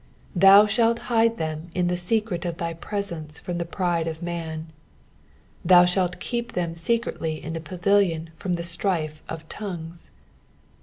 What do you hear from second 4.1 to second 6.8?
man: thou shalt keep them